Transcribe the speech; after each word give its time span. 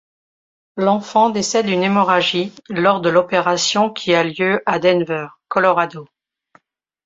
L'enfant 0.77 1.29
décède 1.29 1.67
d'une 1.67 1.83
hémorragie 1.83 2.55
lors 2.69 3.01
de 3.01 3.09
l'opération 3.11 3.91
qui 3.91 4.15
a 4.15 4.23
lieu 4.23 4.63
à 4.65 4.79
Denver, 4.79 5.27
Colorado. 5.47 6.07